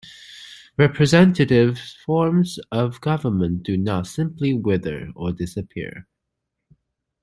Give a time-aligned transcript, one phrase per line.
[0.79, 6.07] Representative forms of government do not simply wither, or disappear.